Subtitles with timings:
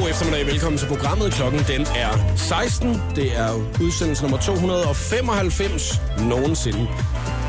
[0.00, 0.46] God eftermiddag.
[0.46, 1.32] Velkommen til programmet.
[1.32, 3.02] Klokken den er 16.
[3.16, 3.52] Det er
[3.82, 6.88] udsendelse nummer 295 nogensinde.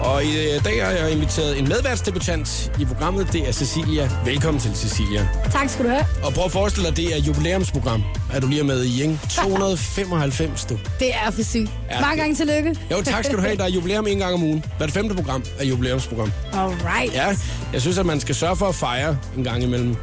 [0.03, 3.33] Og i øh, dag har jeg inviteret en medværtsdebutant i programmet.
[3.33, 4.09] Det er Cecilia.
[4.25, 5.27] Velkommen til, Cecilia.
[5.51, 6.05] Tak skal du have.
[6.23, 8.03] Og prøv at forestille dig, det er jubilæumsprogram.
[8.33, 9.19] Er du lige med i, ikke?
[9.29, 10.77] 295, du.
[10.99, 11.69] Det er for sygt.
[11.91, 12.75] Ja, Mange det- gange tillykke.
[12.91, 13.57] Jo, tak skal du have.
[13.57, 14.65] Der er jubilæum en gang om ugen.
[14.77, 16.31] Hver femte program er jubilæumsprogram.
[16.53, 17.13] Alright.
[17.13, 17.35] Ja,
[17.73, 19.95] jeg synes, at man skal sørge for at fejre en gang imellem.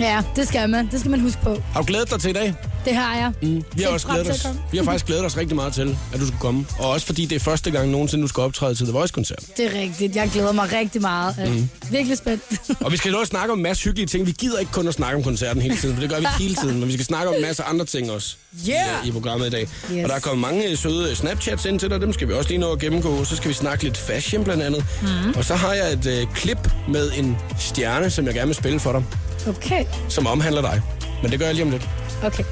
[0.00, 0.88] Ja, det skal man.
[0.90, 1.62] Det skal man huske på.
[1.72, 2.54] Har du glædet dig til i dag?
[2.84, 3.32] Det har jeg.
[3.42, 4.46] Mm, vi har også glædet os.
[4.70, 6.66] Vi har faktisk glædet os rigtig meget til, at du skulle komme.
[6.78, 9.42] Og også fordi det er første gang nogensinde, du skal optræde til The Voice-koncert.
[9.56, 10.16] Det er rigtigt.
[10.16, 11.34] Jeg glæder mig rigtig meget.
[11.48, 11.68] Mm.
[11.90, 12.42] Virkelig spændt.
[12.80, 14.26] Og vi skal også snakke om en masse hyggelige ting.
[14.26, 16.54] Vi gider ikke kun at snakke om koncerten hele tiden, for det gør vi hele
[16.54, 16.80] tiden.
[16.80, 18.36] Men vi skal snakke om en masse andre ting også
[18.68, 19.06] Yeah!
[19.06, 19.62] i, i programmet i dag.
[19.92, 20.02] Yes.
[20.04, 22.00] Og der er kommet mange søde Snapchats ind til dig.
[22.00, 23.24] Dem skal vi også lige nå at gennemgå.
[23.24, 24.84] Så skal vi snakke lidt fashion blandt andet.
[25.02, 25.08] Mm.
[25.36, 28.80] Og så har jeg et øh, klip med en stjerne, som jeg gerne vil spille
[28.80, 29.04] for dig,
[29.48, 29.84] Okay.
[30.08, 30.82] som omhandler dig.
[31.22, 31.88] Men det gør jeg lige om lidt.
[32.24, 32.44] Okay.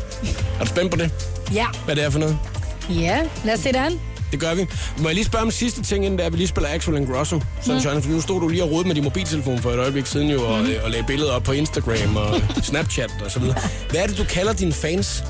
[0.60, 1.10] Er du spændt på det?
[1.54, 1.66] Ja.
[1.84, 2.38] Hvad det er for noget?
[2.90, 4.00] Ja, lad os se det an.
[4.32, 4.66] Det gør vi.
[4.98, 7.40] Må jeg lige spørge om sidste ting, inden da vi lige spiller Axel Grosso?
[7.62, 8.02] Sunshine, Mm.
[8.02, 10.42] for nu stod du lige og rodede med din mobiltelefon for et øjeblik siden jo,
[10.42, 13.56] og, øh, og lagde billeder op på Instagram og Snapchat og så videre.
[13.90, 15.24] Hvad er det, du kalder dine fans?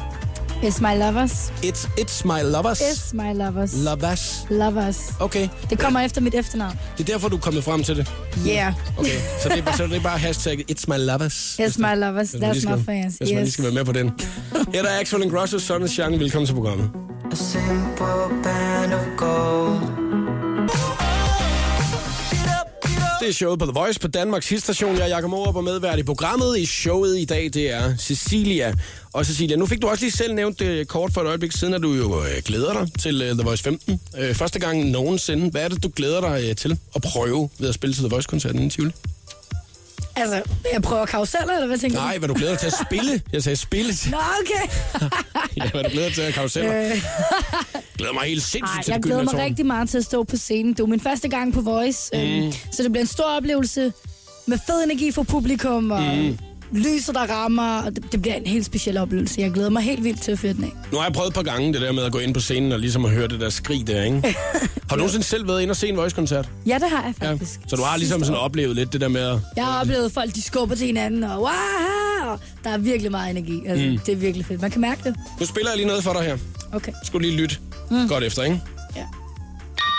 [0.63, 1.51] It's my lovers.
[1.63, 2.81] It's, it's my lovers.
[2.81, 3.75] It's my lovers.
[3.85, 4.47] Lovers.
[4.51, 5.13] Lovers.
[5.21, 5.49] Okay.
[5.71, 6.79] Det kommer efter mit efternavn.
[6.99, 8.13] Det er derfor, du er kommet frem til det.
[8.47, 8.73] Yeah.
[8.99, 9.11] Okay.
[9.43, 11.61] Så det er, bare- så det er bare hashtag It's my lovers.
[11.61, 12.35] It's my lovers.
[12.35, 13.17] That's my skal- fans.
[13.17, 13.53] Hvis man lige Yes.
[13.53, 14.11] skal være med på den.
[14.75, 16.19] Her der er Axel and Grosso, Sunshine.
[16.19, 16.91] Velkommen til programmet.
[17.33, 20.00] A simple band of gold.
[23.21, 24.97] Det er showet på The Voice på Danmarks hitstation.
[24.97, 26.59] Jeg er Jakob Morup og medvært i programmet.
[26.59, 28.75] I showet i dag, det er Cecilia.
[29.13, 31.75] Og Cecilia, nu fik du også lige selv nævnt det kort for et øjeblik siden,
[31.75, 34.01] at du jo øh, glæder dig til øh, The Voice 15.
[34.19, 35.51] Øh, første gang nogensinde.
[35.51, 38.09] Hvad er det, du glæder dig øh, til at prøve ved at spille til The
[38.11, 38.93] Voice-koncerten i Tivoli?
[40.17, 43.23] Altså, jeg prøver karuseller, eller hvad tænker Nej, hvad du glæder dig til at spille.
[43.33, 44.11] Jeg sagde spille du?
[44.11, 44.75] Nå, okay.
[45.57, 46.91] Ja, hvad du glæder dig til at karuseller.
[46.91, 47.03] Øh.
[47.99, 50.37] Glæder mig helt sindssygt Ej, til jeg glæder mig rigtig meget til at stå på
[50.37, 50.73] scenen.
[50.73, 52.21] Det jo min første gang på Voice, mm.
[52.21, 53.93] øhm, så det bliver en stor oplevelse
[54.47, 56.39] med fed energi for publikum og mm.
[56.73, 57.83] Lyset, der rammer.
[57.83, 59.41] Og det, det bliver en helt speciel oplevelse.
[59.41, 60.73] Jeg glæder mig helt vildt til at føre den af.
[60.93, 62.73] Nu har jeg prøvet et par gange det der med at gå ind på scenen
[62.73, 64.23] og ligesom at høre det der skrig der, ikke?
[64.89, 66.49] Har du nogensinde selv været inde og se en Voice-koncert?
[66.67, 67.31] Ja, det har jeg Ja.
[67.33, 67.61] faktisk.
[67.69, 69.39] Så du har ligesom sådan oplevet lidt det der med at...
[69.57, 73.31] Jeg har oplevet folk, de skubber til hinanden, og wow, og der er virkelig meget
[73.31, 73.63] energi.
[73.67, 73.99] Altså, mm.
[73.99, 74.61] Det er virkelig fedt.
[74.61, 75.15] Man kan mærke det.
[75.41, 76.37] Nu spiller jeg lige noget for dig her.
[76.73, 76.93] Okay.
[77.05, 77.57] Skal du lige lytte
[77.91, 78.09] mm.
[78.09, 78.61] godt efter, ikke?
[78.97, 79.05] Ja.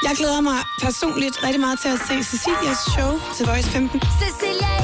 [0.04, 4.02] Jeg glæder mig personligt rigtig meget til at se Cecilias show til Voice 15.
[4.22, 4.81] Cecilia.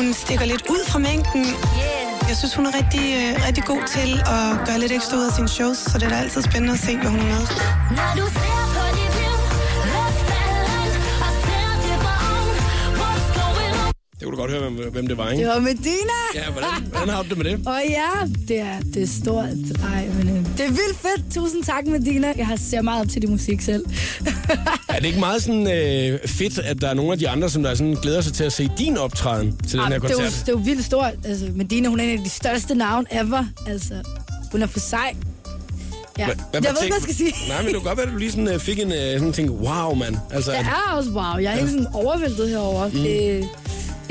[0.00, 1.44] Hun stikker lidt ud fra mængden.
[1.44, 2.28] Yeah.
[2.28, 5.32] Jeg synes, hun er rigtig, øh, rigtig god til at gøre lidt ekstra ud af
[5.38, 7.44] sine shows, så det er da altid spændende at se, hvad hun er med.
[7.98, 9.36] Når du ser på dit liv,
[9.92, 10.90] luftballon,
[11.26, 11.70] og ser
[14.18, 15.44] det kunne du godt høre, hvem, hvem det var, ikke?
[15.44, 16.18] Det var Medina.
[16.34, 17.56] Ja, hvordan, hvordan har du det med det?
[17.66, 18.12] Og ja,
[18.48, 19.60] det er, det er stort.
[19.94, 21.34] Ej, men øh, det er vildt fedt.
[21.34, 22.32] Tusind tak, Medina.
[22.36, 23.84] Jeg har ser meget op til din musik selv.
[24.88, 27.62] Er det ikke meget sådan øh, fedt, at der er nogle af de andre, som
[27.62, 30.14] der sådan glæder sig til at se din optræden til den Ej, her det, er
[30.14, 30.40] jo, koncert?
[30.46, 31.12] det er jo vildt stort.
[31.24, 33.44] Altså, Medina, hun er en af de største navn ever.
[33.66, 33.94] Altså,
[34.52, 35.14] hun er for sej.
[36.18, 36.24] Ja.
[36.24, 37.48] Hvad- hvad- jeg ved ikke, hvad jeg skal sige.
[37.48, 39.32] Nej, men det kunne godt være, at du lige sådan, øh, fik en øh, sådan
[39.32, 40.16] ting, wow, mand.
[40.32, 41.36] Altså, Det er også wow.
[41.42, 42.86] Jeg er helt sådan overvældet herover.
[42.88, 42.92] Mm.
[42.92, 43.48] Det,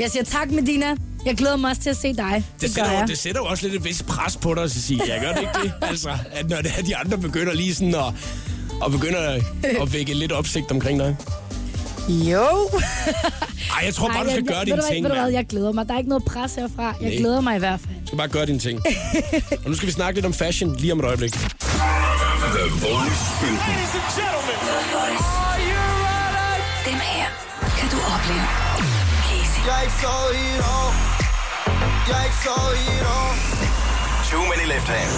[0.00, 0.86] jeg siger tak, Medina.
[1.26, 2.44] Jeg glæder mig også til at se dig.
[2.52, 5.12] Det, det, sætter, jo, det sætter jo også lidt et vist pres på dig, Cecilia.
[5.14, 5.72] Jeg gør det ikke det?
[5.90, 8.14] Altså, at når det er, de andre begynder lige sådan at,
[8.80, 9.42] og begynder at,
[9.82, 11.16] at vække lidt opsigt omkring dig.
[12.08, 12.46] Jo.
[13.76, 15.46] Ej, jeg tror bare, Ej, du skal jeg, gøre dine ting, ved du hvad, jeg
[15.46, 15.88] glæder mig.
[15.88, 16.82] Der er ikke noget pres herfra.
[17.00, 17.16] Jeg Nej.
[17.18, 17.94] glæder mig i hvert fald.
[18.00, 18.80] Du skal bare gøre dine ting.
[19.64, 21.32] og nu skal vi snakke lidt om fashion lige om et øjeblik.
[21.32, 23.58] The Voice 15.
[26.86, 27.26] Dem her
[27.78, 28.46] kan du opleve.
[29.26, 29.66] Casey.
[29.66, 31.09] Jeg er så i år.
[32.10, 33.30] Jeg er ikke så i et år.
[34.30, 35.12] Too many left hand.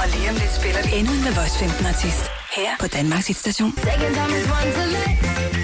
[0.00, 2.22] Og lige om lidt spiller vi endnu en The Voice 15 artist.
[2.56, 3.56] Her på Danmarks let.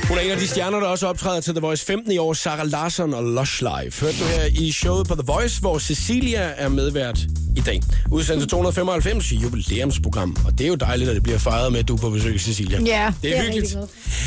[0.09, 2.33] Hun er en af de stjerner, der også optræder til The Voice 15 i år,
[2.33, 3.93] Sarah Larsson og Lush Live.
[4.01, 7.19] Hørte du her i showet på The Voice, hvor Cecilia er medvært
[7.59, 7.81] i dag.
[8.11, 10.37] Udsendelse 295, jubilæumsprogram.
[10.47, 12.41] Og det er jo dejligt, at det bliver fejret med, at du er på besøg,
[12.41, 12.79] Cecilia.
[12.81, 13.77] Ja, det er, det er hyggeligt.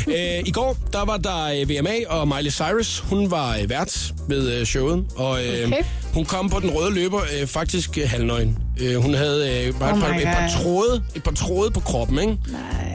[0.08, 4.12] Æ, I går, der var der øh, VMA, og Miley Cyrus, hun var øh, vært
[4.28, 5.04] ved øh, showet.
[5.16, 5.82] Og øh, Okay.
[6.14, 8.58] hun kom på den røde løber øh, faktisk øh, halvnøgen.
[8.80, 11.70] Øh, hun havde øh, bare Oh et, par, my et, par tråde, et par tråde
[11.70, 12.36] på kroppen, ikke?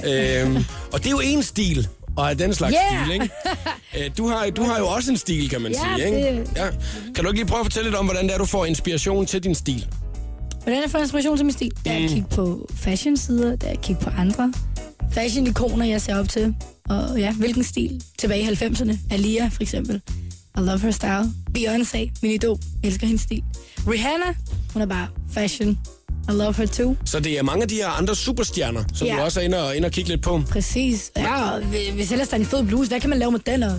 [0.04, 0.42] Nej.
[0.42, 1.88] Øhm, og det er jo en stil,
[2.18, 3.06] og have den slags Yeah!
[3.06, 3.30] stil, ikke?
[3.98, 6.18] Øh, Du har, du har jo også en stil, kan man Ja, sige, ikke?
[6.40, 6.66] det- Ja.
[7.16, 9.26] Kan du ikke lige prøve at fortælle lidt om, hvordan det er, du får inspiration
[9.26, 9.86] til din stil?
[10.68, 11.72] Hvordan jeg får inspiration til min stil?
[11.86, 14.54] Det er at kigge på fashion-sider, det er at kigge på andre.
[15.12, 16.56] fashion-ikoner, jeg ser op til.
[16.90, 18.04] Og ja, hvilken stil?
[18.18, 18.98] Tilbage i 90'erne.
[19.12, 20.02] Alia, for eksempel.
[20.58, 21.34] I love her style.
[21.58, 22.60] Beyoncé, min idol.
[22.84, 23.44] Elsker hendes stil.
[23.88, 24.36] Rihanna,
[24.74, 25.80] hun er bare fashion.
[26.30, 26.96] I love her too.
[27.06, 29.16] Så det er mange af de her andre superstjerner, som Ja.
[29.16, 30.42] du også er inde og, inde og kigge lidt på.
[30.50, 31.12] Præcis.
[31.18, 31.62] Ja, og
[31.94, 33.64] hvis ellers der er en fed bluse, hvad kan man lave med den?
[33.64, 33.72] Og,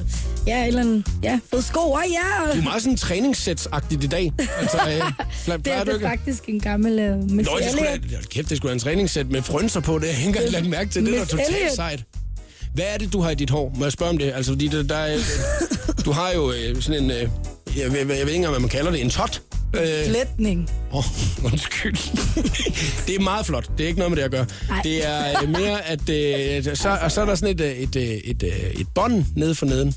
[0.46, 1.80] ja, et eller andet, ja, fed sko.
[1.92, 2.52] Oh, ja.
[2.52, 4.32] Du er meget sådan træningssætsagtigt i dag.
[4.60, 4.84] Altså, øh,
[5.44, 7.98] plejer, Det er det faktisk en gammel uh, Miss Nå, det skulle da,
[8.30, 9.98] kæft, det skulle da en træningssæt med frønser på.
[9.98, 11.06] Det jeg ikke engang lagt mærke til.
[11.06, 12.04] Det er totalt sejt.
[12.74, 13.72] Hvad er det, du har i dit hår?
[13.78, 14.32] Må jeg spørge om det?
[14.34, 15.18] Altså, fordi der, der er,
[16.04, 17.10] du har jo øh, sådan en...
[17.10, 17.28] Øh,
[17.76, 19.00] jeg, ved, jeg ved ikke engang, hvad man kalder det.
[19.00, 19.42] En tot.
[19.76, 20.70] Øh, Flætning.
[20.92, 21.04] Åh, oh,
[21.52, 21.96] undskyld.
[23.06, 23.70] det er meget flot.
[23.78, 24.46] Det er ikke noget med det at gøre.
[24.68, 24.80] Nej.
[24.82, 27.96] Det er øh, mere, at øh, så, og så er der sådan et, øh, et,
[27.96, 29.94] et, et, øh, et bånd nede for neden.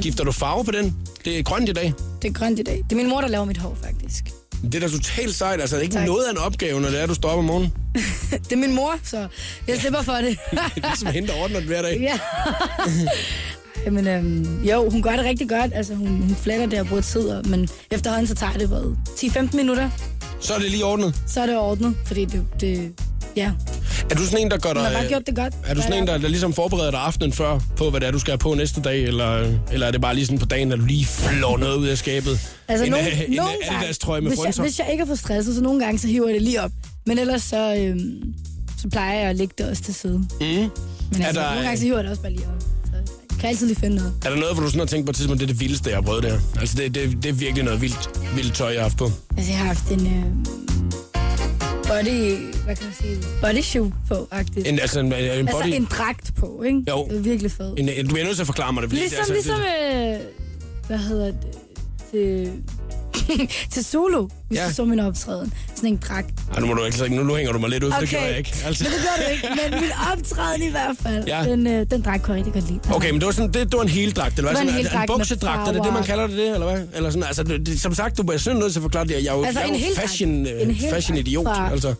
[0.00, 0.96] Skifter du farve på den?
[1.24, 1.92] Det er grønt i dag.
[2.22, 2.76] Det er grønt i dag.
[2.76, 4.24] Det er min mor, der laver mit hår, faktisk.
[4.62, 5.60] Det er da totalt sejt.
[5.60, 6.06] Altså, det er ikke Tak.
[6.06, 7.72] noget af en opgave, når det er, du står op om morgenen.
[8.44, 9.26] Det er min mor, så
[9.68, 10.38] jeg slipper for det.
[10.74, 12.00] Det er som hende, der ordner det hver dag.
[12.00, 12.18] ja.
[13.88, 15.70] Jamen, øhm, jo, hun gør det rigtig godt.
[15.74, 18.96] Altså, hun, hun fletter det og bruger tid, og, men efterhånden så tager det, hvad,
[19.08, 19.90] 10-15 minutter,
[20.40, 21.14] Så er det lige ordnet.
[21.26, 22.92] så er det ordnet, fordi det, det
[23.36, 23.52] ja,
[24.10, 25.08] Er du sådan en, der gør hun har bare dig...
[25.08, 25.54] gjort det godt.
[25.66, 28.10] Er du sådan en, der, der ligesom forbereder dig aftenen før på, hvad det er,
[28.10, 29.02] du skal have på næste dag?
[29.02, 31.86] Eller, eller er det bare lige sådan på dagen, at du lige flår noget ud
[31.86, 32.40] af skabet?
[32.68, 35.06] Altså, en, nogle, en, nogle en Adidas trøje med hvis jeg, hvis jeg ikke er
[35.06, 36.70] for stresset, så nogle gange, så hiver jeg det lige op.
[37.06, 38.34] Men ellers så, øhm,
[38.82, 40.18] så plejer jeg at lægge det også til side.
[40.18, 40.26] Mm.
[40.40, 40.70] Men
[41.22, 42.64] altså, der- nogle gange, så hiver jeg det også bare lige op.
[43.38, 44.12] Så kan altid lige finde noget.
[44.24, 45.90] Er der noget, hvor du sådan har tænkt på et tidspunkt, det er det vildeste,
[45.90, 46.40] jeg har prøvet det her?
[46.60, 49.10] Altså, det, det, det er virkelig noget vildt, vildt tøj, jeg har haft på.
[49.36, 50.24] Altså, jeg har haft en øh,
[51.88, 52.18] body,
[52.64, 54.68] hvad kan man sige, body shoe på, faktisk.
[54.68, 55.12] En, altså, en, en
[55.46, 55.62] body...
[55.62, 56.82] Altså en dragt på, ikke?
[56.88, 57.06] Jo.
[57.10, 57.80] Det er virkelig fedt.
[57.80, 58.92] en, en, du bliver nødt til at forklare mig det.
[58.92, 60.20] Ligesom, det, ligesom, det, øh,
[60.86, 61.36] hvad hedder det,
[62.10, 62.52] til,
[63.72, 64.62] til Zulu, hvis Ja.
[64.62, 64.68] ja.
[64.68, 65.52] du så min optræden.
[65.76, 66.30] Sådan en dragt.
[66.54, 68.24] Ej, nu, må du ikke, nu, nu hænger du mig lidt ud, for det gjorde
[68.26, 68.54] jeg ikke.
[68.64, 68.84] Altså.
[68.84, 69.48] Men det gør du ikke.
[69.70, 71.42] Men min optræden i hvert fald, Ja.
[71.42, 71.50] ja.
[71.50, 72.94] den, øh, den dragt kunne jeg rigtig godt lide.
[72.96, 74.60] Okay, men det var, sådan, det, det var en hel dragt, eller hvad?
[74.60, 76.54] Det var en Sådan, en dragt med buksedragt, er det det, man kalder det, det
[76.54, 76.82] eller hvad?
[76.94, 79.10] Eller sådan, altså, det, som sagt, du er sådan nødt til at forklare det.
[79.10, 81.94] Jeg er jo, Altså, jeg er en jo fashion, En øh, fashion idiot, fra- altså.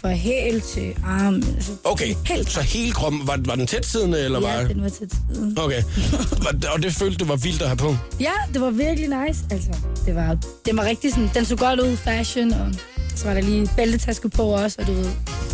[0.00, 1.34] Fra hæl til arm.
[1.34, 4.52] Altså, Okay, Helt så hele kroppen, var, var den tæt siddende, eller var...
[4.54, 5.58] Ja, den var tiden.
[5.58, 5.82] Okay,
[6.30, 7.96] Var- og det følte du var vildt at have på?
[8.20, 9.44] Ja, det var virkelig nice.
[9.50, 9.70] Altså,
[10.06, 10.36] det var,
[10.66, 12.66] det var rigtig sådan, den så godt ud, fashion, og
[13.14, 15.10] så var der lige bæltetaske på også, og du ved,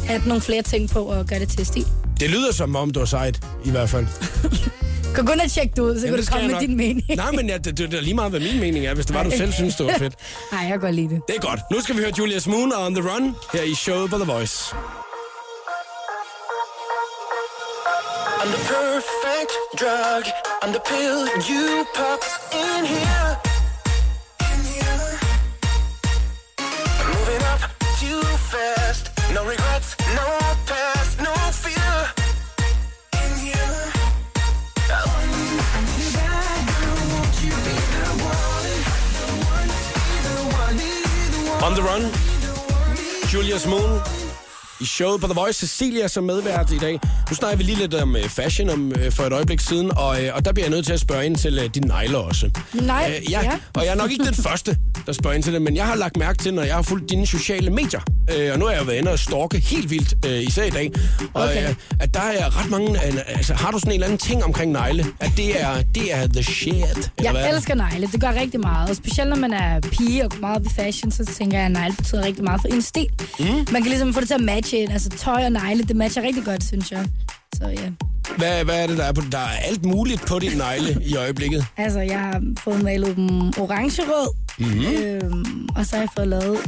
[0.08, 1.87] at nogle flere ting på og gøre det til stil.
[2.20, 4.06] Det lyder som om, du var sejt, i hvert fald.
[5.14, 6.61] Kan gå ind og tjekke det ud, så Jamen, kan du komme med nok.
[6.62, 7.05] din mening.
[7.16, 9.14] Nej, men ja, det, det, det er lige meget, hvad min mening er, hvis det
[9.14, 10.14] var, du selv synes, det var fedt.
[10.52, 11.20] Nej, jeg kan godt lide det.
[11.28, 11.61] Det er godt.
[11.72, 14.25] Nu skal vi høre Julius Moon og On The Run her i showet på The
[14.32, 14.75] Voice.
[18.43, 20.25] I'm the perfect drug.
[20.62, 21.19] I'm the pill
[21.50, 22.20] you pop
[22.52, 23.44] in here.
[41.66, 42.02] On The Run.
[43.34, 44.00] Julius Moon.
[44.81, 47.00] I showet på The Voice, Cecilia som medvært i dag.
[47.31, 50.25] Nu snakker vi lige lidt om øh, fashion om, øh, for et øjeblik siden, og,
[50.25, 52.50] øh, og der bliver jeg nødt til at spørge ind til dine negler også.
[52.75, 53.58] Nej, Øh, ja, ja.
[53.75, 55.94] og jeg er nok ikke den første, der spørger ind til det, men jeg har
[55.94, 58.00] lagt mærke til, når jeg har fulgt dine sociale medier,
[58.37, 60.90] øh, og nu har jeg været inde og stalke helt vildt, øh, især i dag,
[61.34, 61.68] og Okay.
[61.68, 64.44] øh, at der er ret mange, øh, altså har du sådan en eller anden ting
[64.44, 67.04] omkring negle, at det er, det er the shit, eller hvad?
[67.18, 67.54] er Jeg det?
[67.56, 68.06] elsker negle.
[68.12, 68.90] Det gør rigtig meget.
[68.90, 71.66] Og specielt når man er pige og går meget op i fashion, så tænker jeg,
[71.66, 73.06] at negle betyder rigtig meget for en stil.
[73.40, 73.44] Mm.
[73.46, 74.92] Man kan ligesom få det til at matche.
[74.92, 77.06] Altså tøj og negle, det matcher rigtig godt, synes jeg.
[77.54, 77.90] Så ja.
[78.37, 81.16] Hvad, hvad er det, der er på Der er alt muligt på dine negle i
[81.16, 81.66] øjeblikket.
[81.76, 83.28] Altså, jeg har fået malet dem
[83.59, 84.35] orange-rød.
[84.59, 85.02] Mm-hmm.
[85.04, 86.59] Øhm, og så har jeg fået lavet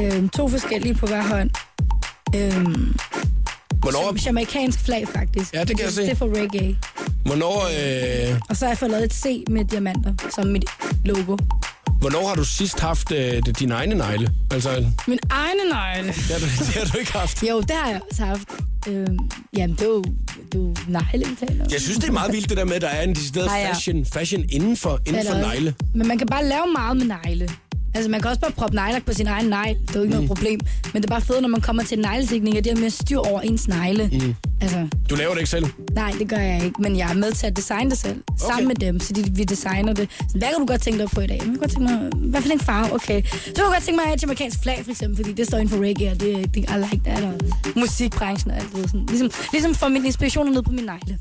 [0.00, 1.50] øhm, to forskellige på hver hånd.
[2.36, 2.96] Øhm,
[3.80, 5.54] Hvornår, jamaikansk flag, faktisk.
[5.54, 6.02] Ja, det kan jeg se.
[6.02, 6.76] Det er for reggae.
[7.24, 7.56] hvornår,
[8.32, 10.64] øh, Og så har jeg fået lavet et C med diamanter, som mit
[11.04, 11.36] logo.
[12.00, 14.30] hvornår har du sidst haft øh, dine egne negle?
[14.50, 16.06] Altså, Min egne negle.
[16.08, 17.42] det har, du, det har du ikke haft.
[17.42, 18.48] Jo, det har jeg også haft.
[18.88, 19.18] Øhm,
[19.56, 20.02] jamen, det er
[20.54, 21.70] jo negle, vi taler om.
[21.72, 23.56] Jeg synes, det er meget vildt, det der med, at der er en decideret Ej,
[23.58, 23.70] ja.
[23.72, 25.74] fashion, fashion inden for, inden for negle.
[25.94, 27.50] Men man kan bare lave meget med negle.
[27.94, 29.76] Altså, man kan også bare proppe neglelak på sin egen negl.
[29.86, 30.22] Det er jo ikke Mm.
[30.22, 30.60] noget problem.
[30.92, 33.18] Men det er bare fedt, når man kommer til neglesikning, at det har mere styr
[33.18, 34.10] over ens negle.
[34.12, 34.34] Mm.
[34.60, 35.66] Altså, Du laver det ikke selv.
[35.92, 36.82] nej, det gør jeg ikke.
[36.82, 38.16] Men jeg er med til at designe det selv.
[38.28, 38.50] Okay.
[38.52, 40.08] Sammen med dem, så de, vi designer det.
[40.18, 41.36] Så hvad kan du godt tænke dig på i dag?
[41.36, 42.94] Jeg kan godt tænke mig, hvad for en farve?
[42.94, 43.22] Okay.
[43.22, 45.46] Så kan jeg godt tænke mig at have et jamaikansk flag, for eksempel, fordi det
[45.46, 47.34] står inden for reggae, og det, det I like that, og
[47.76, 48.90] musikbranchen og alt det.
[48.90, 49.06] Sådan.
[49.06, 51.18] Ligesom, ligesom for min inspiration ned på min negle.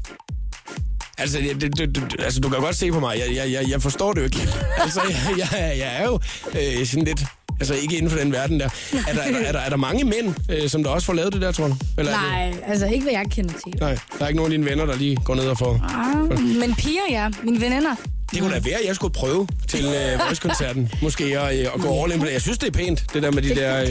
[1.18, 3.18] Altså, det, det, det, altså, du kan godt se på mig.
[3.20, 4.40] Jeg, jeg, jeg, jeg forstår det jo ikke.
[4.78, 6.20] Altså, jeg, jeg, jeg er jo
[6.60, 7.26] øh, sådan lidt
[7.60, 8.66] Altså ikke inden for den verden der.
[9.08, 11.14] Er der, er der, er der, er der mange mænd, øh, som der også får
[11.14, 11.76] lavet det der, tror du?
[11.98, 13.74] Eller Er det, Nej, altså ikke hvad jeg kender til.
[13.80, 15.80] nej, der er ikke nogen af dine venner, der lige går ned og får...
[15.84, 17.30] Ah, men piger, ja.
[17.44, 17.96] Mine veninder.
[18.32, 20.92] Det kunne da være, at jeg skulle prøve til øh, Voice-koncerten.
[21.02, 22.34] Måske at, øh, at gå all in på det.
[22.34, 23.88] Jeg synes, det er pænt, det der med de Det der øh,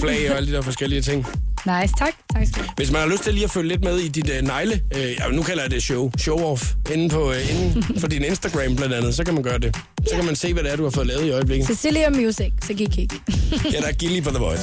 [0.00, 1.26] flag og alle de der forskellige ting.
[1.66, 2.12] Nice, tak.
[2.34, 2.68] Tak skal du.
[2.76, 5.32] Hvis man har lyst til lige at følge lidt med i dit øh, negle, øh,
[5.32, 9.14] nu kalder jeg det show, show-off, inden, på, øh, inden for din Instagram blandt andet,
[9.14, 9.76] så kan man gøre det.
[10.08, 11.66] Så kan man se, hvad det er, du har fået lavet i øjeblikket.
[11.66, 13.08] Cecilia Music, så gik kig.
[13.72, 14.62] Ja, der er Gilly på The Voice.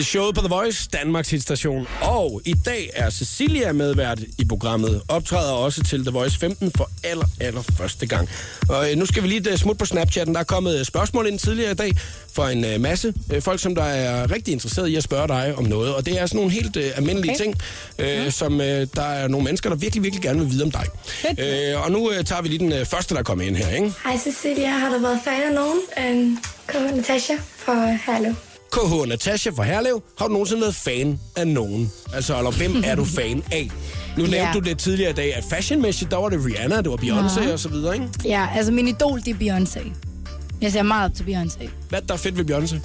[0.00, 1.86] Det er showet på The Voice, Danmarks hitstation.
[2.00, 5.02] Og i dag er Cecilia medvært i programmet.
[5.08, 8.28] Optræder også til The Voice 15 for aller, aller første gang.
[8.68, 10.34] Og øh, nu skal vi lige øh, smutte på Snapchatten.
[10.34, 11.92] Der er kommet øh, spørgsmål ind tidligere i dag
[12.32, 15.54] fra en øh, masse øh, folk, som der er rigtig interesseret i at spørge dig
[15.56, 15.94] om noget.
[15.94, 17.44] Og det er sådan nogle helt øh, almindelige Okay.
[17.44, 17.54] ting,
[17.98, 20.86] øh, som øh, der er nogle mennesker, der virkelig, virkelig gerne vil vide om dig.
[21.06, 21.40] Fedt.
[21.74, 23.68] Øh, og nu øh, tager vi lige den øh, første, der er kommet ind her,
[23.68, 23.92] ikke?
[24.04, 25.80] Hej Cecilia, har du været fan af nogen?
[26.20, 28.34] Um, Kom Natasha fra Herlev.
[28.72, 31.92] KH Natasha fra Herlev, har du nogensinde været fan af nogen?
[32.14, 33.70] Altså, eller hvem er du fan af?
[34.16, 34.50] Nu nævnte Ja.
[34.54, 37.52] du det tidligere i dag, at fashionmæssigt, der var det Rihanna, det var Beyoncé Ja.
[37.52, 38.08] og så videre, ikke?
[38.24, 39.92] Ja, altså min idol, det er Beyoncé.
[40.60, 41.68] Jeg ser meget op til Beyoncé.
[41.88, 42.76] Hvad er der er fedt ved Beyoncé?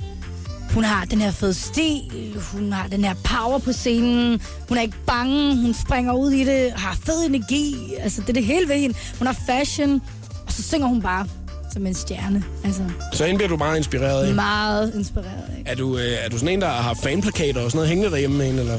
[0.74, 4.82] Hun har den her fede stil, hun har den her power på scenen, hun er
[4.82, 8.70] ikke bange, hun springer ud i det, har fed energi, altså det er det hele
[8.70, 8.96] ved hende.
[9.18, 10.02] Hun har fashion,
[10.48, 11.28] og så synger hun bare
[11.76, 12.44] som en stjerne.
[12.64, 12.82] Altså,
[13.14, 14.34] Så hende bliver du meget inspireret af.
[14.36, 15.72] meget inspireret af.
[15.72, 18.38] Er du, øh, er du sådan en, der har fanplakater og sådan noget hængende derhjemme
[18.38, 18.78] med hende, eller?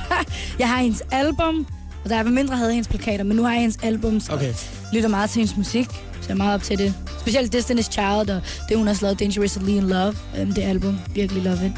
[0.58, 1.66] Jeg har hendes album,
[2.04, 4.54] og jeg var mindre havde hendes plakater, men nu har jeg hendes album, så Okay.
[4.92, 6.94] lytter meget til hendes musik, så jeg er meget op til det.
[7.20, 11.42] Specielt Destiny's Child, og det hun har lavet Dangerously in Love, um, det album, virkelig
[11.42, 11.72] love it.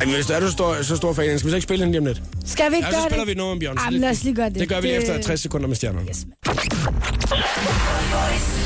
[0.00, 1.92] Ej, men hvis er du stor, så stor fan, skal vi så ikke spille hende
[1.92, 2.22] lige om lidt?
[2.46, 3.34] Skal vi ikke Ja, så gøre spiller det?
[3.34, 3.84] vi noget om Beyoncé.
[3.84, 4.54] Ej, men lad os lige gøre det.
[4.60, 6.08] Det gør vi lige efter 60 sekunder med stjernerne.
[6.10, 6.54] Yes, man.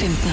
[0.01, 0.31] 15.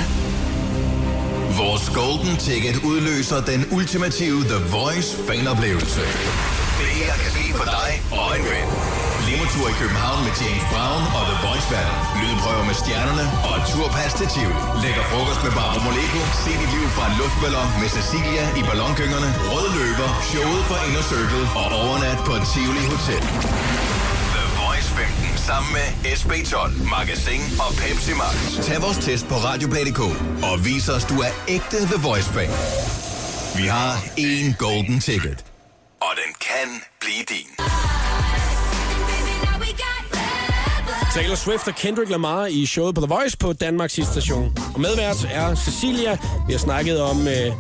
[1.58, 6.02] Vores Golden Ticket udløser den ultimative The Voice fanoplevelse.
[6.80, 8.97] Det her kan ske for dig og en ven.
[9.28, 11.92] Limotur i København med James Brown og The Voice Band.
[12.22, 14.62] Lydprøver med stjernerne og turpas til Tivoli.
[14.84, 16.20] Lækker frokost med Barbara Moleko.
[16.44, 19.30] Se dit liv fra en luftballon med Cecilia i ballongyngerne.
[19.52, 20.10] Røde løber.
[20.32, 23.24] Showet for Inner Circle og overnat på Tivoli Hotel.
[24.36, 25.88] The Voice 15 sammen med
[26.20, 26.56] SB12,
[26.96, 28.36] Magasin og Pepsi Max.
[28.68, 30.02] Tag vores test på radioplay.dk
[30.50, 32.52] og vis os, du er ægte The Voice-fan.
[33.60, 35.46] Vi har en golden ticket,
[36.02, 37.87] og den kan blive din.
[41.18, 44.58] Taylor Swift og Kendrick Lamar i showet på The Voice på Danmarks station.
[44.74, 46.18] Og medvært er Cecilia.
[46.48, 47.54] Vi har snakket om, øh,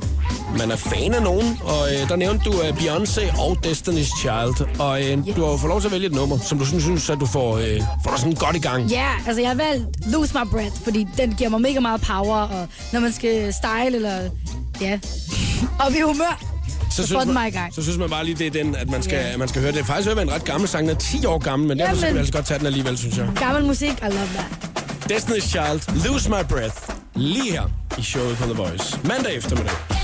[0.59, 4.79] man er fan af nogen, og øh, der nævnte du øh, Beyoncé og Destiny's Child.
[4.79, 6.83] Og øh, du har jo fået lov til at vælge et nummer, som du synes,
[6.83, 8.85] synes at du får, øh, får dig sådan godt i gang.
[8.85, 12.37] Ja, altså jeg har valgt Lose My Breath, fordi den giver mig mega meget power,
[12.37, 14.29] og når man skal style eller,
[14.81, 14.99] ja,
[15.79, 16.56] op i humør,
[17.04, 17.75] så, i gang.
[17.75, 19.38] så synes man bare lige, det er den, at man skal, Ja.
[19.38, 19.86] man skal høre det.
[19.86, 22.01] Faktisk er en ret gammel sang, den er 10 år gammel, men derfor Jamen.
[22.01, 23.30] skal vi altså godt tage den alligevel, synes jeg.
[23.36, 24.46] Gammel musik, I love that.
[25.12, 26.77] Destiny's Child, Lose My Breath,
[27.16, 27.63] lige her
[27.98, 29.00] i showet på The Voice.
[29.04, 29.97] Mandag eftermiddag.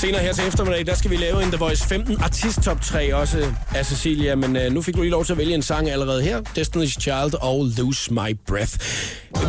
[0.00, 3.14] Senere her til eftermiddag, der skal vi lave en The Voice 15 artist top 3
[3.14, 5.90] også af Cecilia, men øh, nu fik du lige lov til at vælge en sang
[5.90, 6.40] allerede her.
[6.40, 8.72] Destiny's Child og Lose My Breath.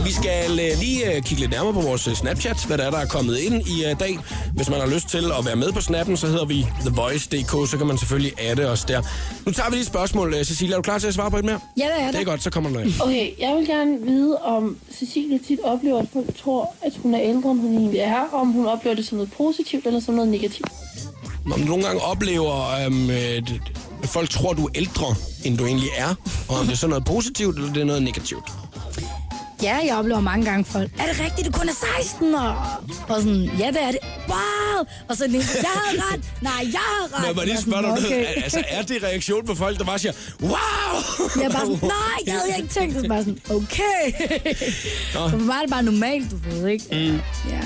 [0.05, 2.89] Vi skal øh, lige øh, kigge lidt nærmere på vores øh, Snapchat, hvad der er,
[2.89, 4.19] der er kommet ind i øh, dag.
[4.55, 7.77] Hvis man har lyst til at være med på snappen, så hedder vi TheVoice.dk, så
[7.77, 9.01] kan man selvfølgelig adde os der.
[9.45, 10.33] Nu tager vi lige et spørgsmål.
[10.33, 11.59] Øh, Cecilia, er du klar til at svare på et mere?
[11.77, 12.95] Ja, det er Det er godt, så kommer der noget.
[13.01, 17.21] Okay, jeg vil gerne vide, om Cecilie tit oplever, at folk tror, at hun er
[17.21, 20.13] ældre, end hun egentlig er, og om hun oplever det som noget positivt eller som
[20.15, 20.40] noget negativt.
[21.53, 23.61] Om du nogle gange oplever, øhm, øh, det-
[24.03, 26.15] at folk tror, du er ældre, end du egentlig er,
[26.49, 28.43] og om det er så noget positivt, eller det er noget negativt.
[29.63, 30.91] Ja, jeg oplever mange gange folk.
[30.99, 32.83] Er det rigtigt, du kun er 16 år?
[33.07, 33.97] Og sådan, ja, det er det.
[34.27, 34.85] Wow!
[35.09, 36.21] Og så jeg havde ret.
[36.41, 37.19] Nej, jeg havde ret.
[37.19, 38.27] Men jeg må lige Og spørge dig, sådan, noget.
[38.43, 40.51] altså er det reaktion på folk, der bare siger, wow!
[41.35, 43.01] Jeg er bare sådan, nej, jeg havde ikke tænkt det.
[43.03, 44.03] Så bare sådan, okay.
[45.13, 45.29] Nå.
[45.29, 46.85] Så for mig er det bare normalt, du ved, ikke?
[46.91, 47.19] Mm.
[47.51, 47.61] Ja.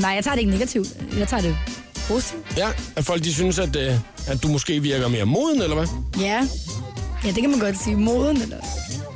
[0.00, 0.88] Nej, jeg tager det ikke negativt.
[1.18, 1.56] Jeg tager det
[2.08, 2.42] positivt.
[2.56, 3.94] Ja, at folk de synes, at, øh,
[4.26, 5.86] at du måske virker mere moden, eller hvad?
[6.20, 6.48] Ja.
[7.24, 7.96] Ja, det kan man godt sige.
[7.96, 8.56] Moden, eller...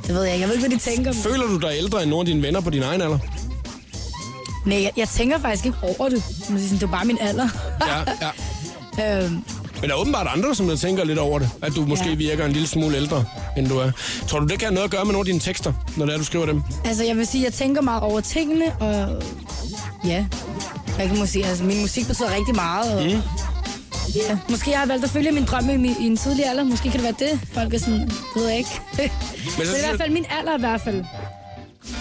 [0.07, 0.41] Det ved jeg ikke.
[0.41, 1.13] Jeg ved ikke, hvad de tænker.
[1.13, 3.19] Føler du dig ældre end nogle af dine venner på din egen alder?
[4.65, 6.23] Nej, jeg, jeg tænker faktisk ikke over det.
[6.49, 7.47] Men er Det er bare min alder.
[7.87, 7.97] Ja,
[9.01, 9.23] ja.
[9.23, 9.33] øhm,
[9.81, 11.49] Men der er åbenbart andre, som der tænker lidt over det.
[11.61, 12.15] At du måske Ja.
[12.15, 13.25] virker en lille smule ældre,
[13.57, 13.91] end du er.
[14.27, 16.13] Tror du, det kan have noget at gøre med nogle af dine tekster, når det
[16.13, 16.61] er, du skriver dem?
[16.85, 19.23] altså, jeg vil sige, jeg tænker meget over tingene, og
[20.05, 20.25] ja,
[20.99, 22.95] jeg kan måske, altså, min musik betyder rigtig meget.
[22.97, 23.21] Og, mm.
[24.15, 26.63] Ja, måske jeg har valgt at følge min drøm i, min, i en tidlig alder.
[26.63, 27.39] Måske kan det være det.
[27.53, 28.69] Folk er sådan, det ved jeg ikke.
[29.57, 31.03] Men så det er i hvert fald min alder i hvert fald.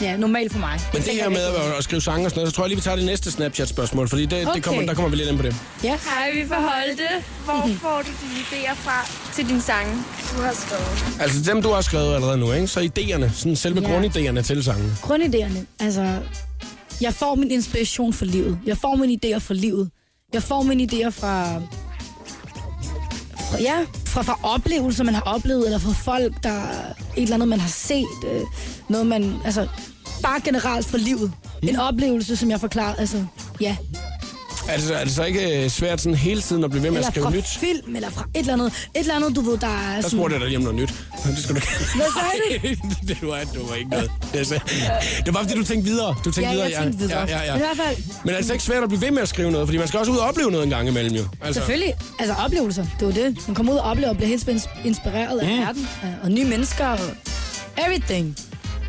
[0.02, 0.80] Ja, normalt for mig.
[0.92, 2.76] Men det her med at, at skrive sange og sådan noget, så tror jeg lige,
[2.76, 4.54] vi tager det næste Snapchat-spørgsmål, fordi det, okay.
[4.54, 5.56] det kommer, der kommer vi lidt ind på det.
[5.84, 5.88] Ja.
[6.04, 7.08] Hej, vi får Holte.
[7.44, 9.92] Hvor får du dine idéer fra til din sange,
[10.36, 11.20] du har skrevet?
[11.20, 12.66] Altså dem, du har skrevet allerede nu, ikke?
[12.66, 13.98] så idéerne, sådan selve Ja.
[13.98, 14.98] grundidéerne til sangen.
[15.02, 16.18] Grundidéerne, altså,
[17.00, 18.58] jeg får min inspiration for livet.
[18.66, 19.90] Jeg får mine idéer for livet.
[20.32, 21.60] Jeg får mine idéer fra,
[23.50, 23.76] fra ja,
[24.06, 26.62] fra, fra oplevelser, man har oplevet, eller fra folk, der
[27.16, 28.06] et eller andet, man har set.
[28.32, 28.40] Øh,
[28.88, 29.68] noget, man, altså,
[30.22, 31.32] bare generelt for livet.
[31.62, 33.24] En oplevelse, som jeg forklarer, altså,
[33.60, 33.76] ja.
[34.68, 37.04] Altså, er det så ikke øh, svært sådan hele tiden at blive ved med at
[37.04, 37.46] Eller skrive fra nyt?
[37.46, 40.18] film, eller fra et eller andet, et eller andet, du ved, der er Der sådan...
[40.18, 40.94] spurgte jeg dig lige om noget nyt.
[41.24, 41.60] Det skal du
[41.96, 42.88] Hvad sagde du?
[43.08, 44.10] det, var, det var ikke noget.
[44.32, 44.58] Det, er,
[45.24, 46.14] det var fordi, du tænkte videre.
[46.24, 47.20] Du tænkte Ja, videre, jeg tænkte videre.
[47.28, 47.52] Ja, ja, ja.
[47.52, 49.28] Men i hvert fald, Men er det så ikke svært at blive ved med at
[49.28, 49.68] skrive noget?
[49.68, 51.24] Fordi man skal også ud og opleve noget en gang imellem, jo.
[51.42, 51.94] Altså, Selvfølgelig.
[52.18, 53.36] Altså oplevelser, det var det.
[53.48, 54.48] Man kommer ud og oplever og bliver helt
[54.84, 55.58] inspireret af Mm.
[55.60, 55.88] verden.
[56.22, 56.98] Og nye mennesker og
[57.86, 58.36] everything.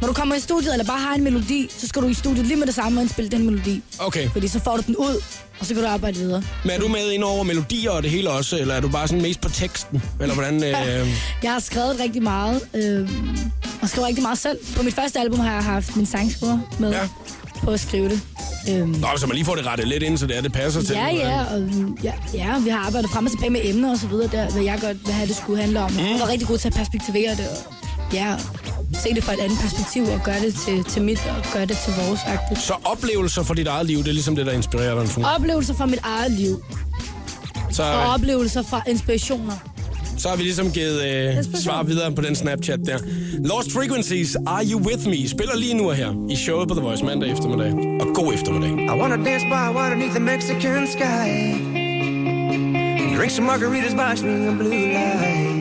[0.01, 2.45] Når du kommer i studiet, eller bare har en melodi, så skal du i studiet
[2.45, 3.81] lige med det samme og indspille den melodi.
[3.99, 4.29] Okay.
[4.29, 5.23] Fordi så får du den ud,
[5.59, 6.43] og så kan du arbejde videre.
[6.63, 9.07] Men er du med ind over melodier og det hele også, eller er du bare
[9.07, 10.03] sådan mest på teksten?
[10.21, 10.63] Eller hvordan...
[10.63, 11.07] Øh...
[11.43, 13.09] Jeg har skrevet rigtig meget, øh,
[13.81, 14.57] og skrevet rigtig meget selv.
[14.77, 17.07] På mit første album har jeg haft min sangskriver med Ja.
[17.63, 18.21] på at skrive det.
[18.69, 20.81] Øhm, Nå, så man lige får det rettet lidt ind, så det, er, det passer
[20.81, 20.95] til.
[20.95, 21.69] Ja, ja, og,
[22.03, 24.63] ja, ja, vi har arbejdet frem og tilbage med emner og så videre, der, hvad
[24.63, 25.91] jeg godt have, det skulle handle om.
[25.91, 25.97] Mm.
[25.99, 27.73] Jeg var rigtig god til at perspektivere det, og
[28.13, 28.35] ja,
[28.99, 31.77] se det fra et andet perspektiv, og gøre det til, til mit, og gøre det
[31.85, 32.61] til vores agtigt.
[32.61, 35.09] Så oplevelser for dit eget liv, det er ligesom det, der inspirerer dig.
[35.09, 35.25] Sådan.
[35.25, 36.63] Oplevelser fra mit eget liv,
[37.71, 39.53] Så, og oplevelser fra inspirationer.
[40.17, 42.97] så har vi ligesom givet øh, svar videre på den Snapchat der.
[43.45, 47.05] Lost Frequencies, Are You With Me, spiller lige nu her i showet på The Voice
[47.05, 47.73] mandag eftermiddag.
[48.01, 48.71] Og god eftermiddag.
[48.95, 51.29] I wanna dance by water beneath the Mexican sky.
[53.17, 55.58] Drink some margaritas by swinging blue lights.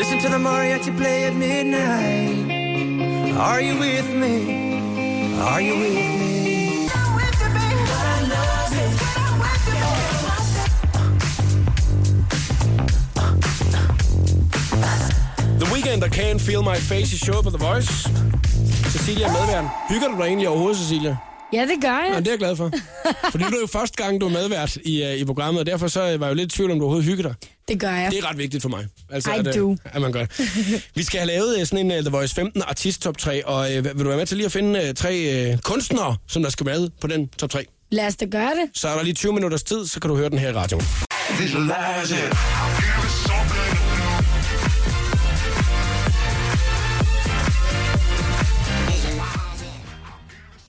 [0.00, 3.36] Listen to the mariachi play at midnight.
[3.36, 5.38] Are you with me?
[5.38, 6.88] Are you with me?
[15.58, 18.10] The Weeknd og Can't Feel My Face i showet på The Voice.
[18.90, 19.64] Cecilia er medvært.
[19.88, 21.16] Hygger du dig egentlig overhovedet, Cecilia?
[21.52, 22.10] Ja, det gør jeg.
[22.12, 22.70] Ja, det er jeg glad for.
[23.32, 25.66] Fordi nu er det jo første gang, du er medvært i, uh, i programmet, og
[25.66, 27.34] derfor så var jeg jo lidt i tvivl, om du overhovedet hygger dig.
[27.70, 28.10] Det gør jeg.
[28.10, 28.86] Det er ret vigtigt for mig.
[29.10, 29.76] Altså, I at, øh, do.
[29.84, 30.88] At man gør det.
[30.94, 33.68] Vi skal have lavet øh, sådan en uh, The Voice 15 artist top 3, og
[33.78, 36.50] uh, vil du være med til lige at finde uh, tre uh, kunstnere, som der
[36.50, 37.64] skal med på den top 3?
[37.90, 38.70] Lad os da gøre det.
[38.74, 40.84] Så er der lige 20 minutters tid, så kan du høre den her i radioen.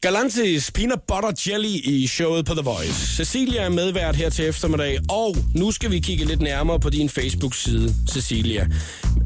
[0.02, 3.16] Galantis Peanut Butter Jelly i showet på The Voice.
[3.16, 7.10] Cecilia er medvært her til eftermiddag, og nu skal vi kigge lidt nærmere på din
[7.10, 8.68] Facebook-side, Cecilia.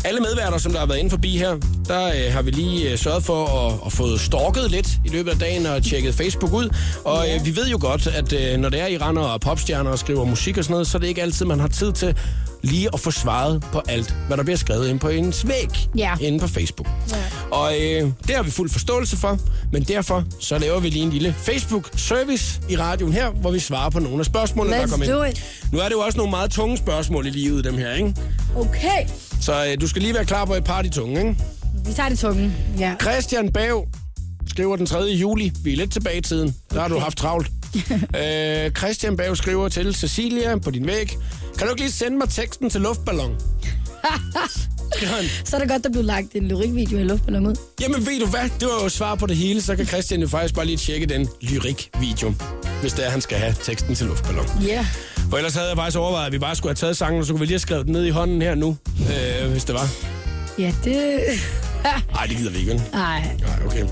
[0.05, 1.55] Alle medværter, som der har været inde forbi her,
[1.87, 5.31] der øh, har vi lige øh, sørget for at, at få stalket lidt i løbet
[5.31, 6.69] af dagen og tjekket Facebook ud.
[7.05, 9.91] Og øh, vi ved jo godt, at øh, når det er, I render og popstjerner
[9.91, 12.15] og skriver musik og sådan noget, så er det ikke altid, man har tid til
[12.63, 16.11] lige at få svaret på alt, hvad der bliver skrevet ind på ens væg Ja.
[16.21, 16.87] inde på Facebook.
[17.11, 17.15] Ja.
[17.55, 19.39] Og øh, det har vi fuld forståelse for,
[19.71, 23.89] men derfor så laver vi lige en lille Facebook-service i radioen her, hvor vi svarer
[23.89, 25.37] på nogle af spørgsmålene, der Let's kommer do ind.
[25.37, 25.71] it.
[25.71, 28.15] Nu er det jo også nogle meget tunge spørgsmål i livet, dem her, ikke?
[28.55, 29.07] Okay.
[29.41, 31.35] Så øh, du skal lige være klar på et par af de tunge, ikke?
[31.85, 32.55] Vi tager det tungen.
[32.79, 32.95] Ja.
[33.01, 33.87] Christian Bav
[34.49, 34.99] skriver den 3.
[34.99, 35.51] juli.
[35.63, 36.55] Vi er lidt tilbage i tiden.
[36.73, 37.51] Der har du haft travlt.
[38.21, 41.17] øh, Christian Bav skriver til Cecilia på din væg.
[41.57, 43.35] Kan du ikke lige sende mig teksten til luftballon?
[45.03, 45.25] Han.
[45.45, 47.55] Så er det godt, der blev lagt en lyrikvideo i luftballon ud.
[47.81, 50.27] Jamen ved du hvad, det var jo svar på det hele, så kan Christian jo
[50.27, 52.33] faktisk bare lige tjekke den lyrik-video,
[52.81, 54.45] hvis det er, han skal have teksten til luftballon.
[54.61, 54.73] Ja.
[54.73, 54.85] Yeah.
[55.29, 57.33] For ellers havde jeg faktisk overvejet, at vi bare skulle have taget sangen, og så
[57.33, 59.87] kunne vi lige have skrevet den ned i hånden her nu, øh, hvis det var.
[60.59, 60.93] Ja, det...
[62.13, 62.81] Nej, det gider vi ikke, vel?
[62.93, 63.37] Nej.
[63.39, 63.83] Nej, okay.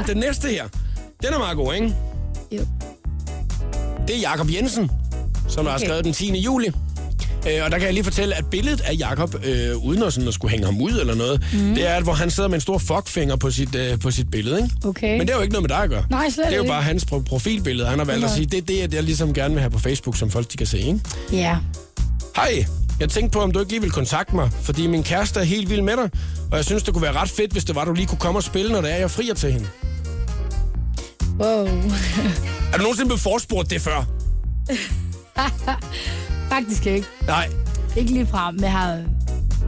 [0.00, 0.68] øh, den næste her,
[1.22, 1.94] den er meget god, ikke?
[2.52, 2.66] Jo.
[4.08, 4.90] Det er Jakob Jensen,
[5.48, 5.70] som okay.
[5.70, 6.40] har skrevet den 10.
[6.40, 6.72] juli.
[7.48, 10.28] Øh, og der kan jeg lige fortælle, at billedet af Jakob, øh, uden at, sådan
[10.28, 11.74] at skulle hænge ham ud eller noget, mm.
[11.74, 14.30] det er, at hvor han sidder med en stor fuckfinger på sit, øh, på sit
[14.30, 14.88] billede, ikke?
[14.88, 15.12] Okay.
[15.18, 16.04] Men det er jo ikke noget med dig at gøre.
[16.10, 17.88] Nej, slet Det er jo bare hans pro- profilbillede.
[17.88, 18.36] Han har valgt at Nej.
[18.36, 20.66] sige, det er det, jeg ligesom gerne vil have på Facebook, som folk de kan
[20.66, 21.00] se, ikke?
[21.32, 21.56] Ja.
[22.36, 22.64] Hej,
[23.00, 25.70] jeg tænkte på, om du ikke lige vil kontakte mig, fordi min kæreste er helt
[25.70, 26.10] vild med dig,
[26.50, 28.38] og jeg synes, det kunne være ret fedt, hvis det var, du lige kunne komme
[28.38, 29.66] og spille, når det er, jeg frier til hende.
[31.40, 31.66] Wow.
[32.72, 34.04] Er du nogensinde blevet forspurgt det før?
[36.48, 37.06] Faktisk ikke.
[37.26, 37.48] Nej.
[37.96, 38.98] Ikke lige frem, men jeg har...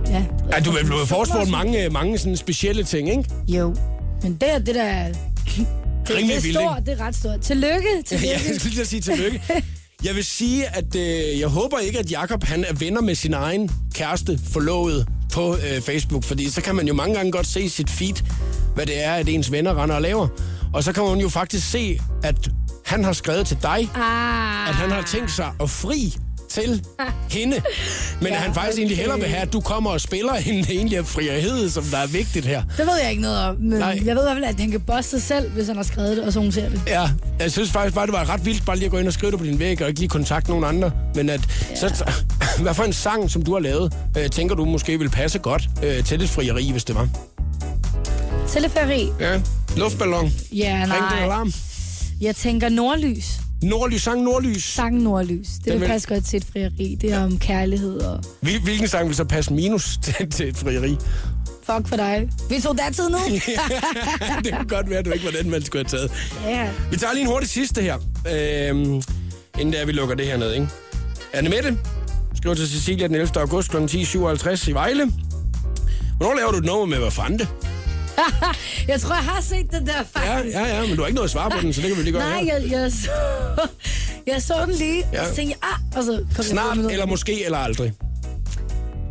[0.08, 0.24] Ja.
[0.52, 3.24] Er du er blevet forspurgt mange, mange sådan specielle ting, ikke?
[3.48, 3.74] Jo.
[4.22, 5.08] Men det er det, der er...
[5.08, 7.40] Det, det er stort, det er ret stort.
[7.40, 8.28] Tillykke, Ja, tillykke.
[8.48, 9.42] jeg skulle lige sige tillykke.
[10.04, 13.34] Jeg vil sige, at øh, jeg håber ikke, at Jakob han er venner med sin
[13.34, 17.70] egen kæreste forlovet på øh, Facebook, fordi så kan man jo mange gange godt se
[17.70, 18.14] sit feed,
[18.74, 20.28] hvad det er, at ens venner render og laver.
[20.74, 22.48] Og så kan man jo faktisk se, at
[22.86, 24.68] han har skrevet til dig, Ah.
[24.68, 26.14] at han har tænkt sig at fri
[26.62, 26.82] til
[27.30, 27.62] hende.
[28.20, 28.78] Men Ja, at han faktisk okay.
[28.78, 31.98] egentlig hellere vil have, at du kommer og spiller hende egentlig af frihed, som der
[31.98, 32.62] er vigtigt her.
[32.76, 33.88] Det ved jeg ikke noget om, men Nej.
[34.04, 36.16] jeg ved i hvert fald, at han kan bosse sig selv, hvis han har skrevet
[36.16, 36.80] det, og så hun ser det.
[36.86, 39.12] Ja, jeg synes faktisk bare, det var ret vildt bare lige at gå ind og
[39.12, 40.90] skrive det på din væg, og ikke lige kontakte nogen andre.
[41.14, 41.40] Men at,
[41.70, 41.76] ja.
[41.76, 42.04] så,
[42.62, 45.68] hvad for en sang, som du har lavet, øh, tænker du måske vil passe godt
[45.82, 47.08] øh, til et frieri, hvis det var?
[48.48, 49.08] Teleferi?
[49.20, 49.40] Ja,
[49.76, 50.32] luftballon.
[50.52, 51.22] Ja, Ring nej.
[51.24, 51.52] alarm.
[52.20, 53.40] Jeg tænker nordlys.
[53.62, 54.64] Nordlys, sang Nordlys.
[54.64, 55.48] Sang nordlys.
[55.64, 56.96] Det vil vil- passe godt til et frieri.
[57.00, 58.24] Det er om kærlighed og...
[58.40, 60.96] Hvil, hvilken sang vil så passe minus til, til et frieri?
[61.62, 62.28] Fuck for dig.
[62.50, 63.16] Vi tog datid nu.
[64.44, 66.12] det kan godt være, at du ikke var den, man skulle have taget.
[66.44, 66.70] ja.
[66.90, 67.96] Vi tager lige en hurtig sidste her,
[68.34, 69.02] øhm,
[69.58, 70.68] inden der vi lukker det her ned, ikke?
[71.32, 71.78] Anne Mette
[72.34, 73.40] skriver til Cecilia den 11.
[73.40, 73.76] august kl.
[73.76, 75.12] 10.57 i Vejle.
[76.16, 77.48] Hvornår laver du et nummer med Vafante?
[78.88, 80.56] jeg tror, jeg har set den der Ja, faktisk.
[80.56, 82.02] ja, ja, men du har ikke noget at svare på den, så det kan vi
[82.02, 82.56] lige gøre Nej, her.
[82.58, 83.10] jeg, jeg, så,
[84.32, 85.20] jeg så den lige, Ja.
[85.22, 87.92] og så tænkte jeg, ah, og så kom Snart, jeg eller måske, eller aldrig.